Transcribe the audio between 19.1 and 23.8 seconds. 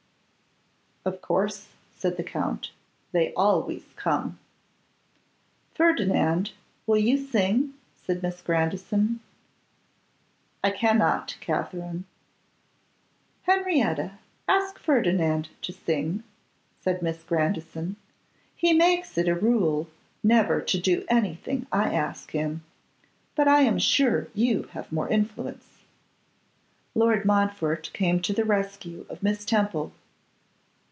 it a rule never to do anything I ask him, but I am